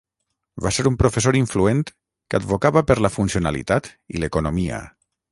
[0.67, 4.81] Va ser un professor influent que advocava per la funcionalitat i l'economia.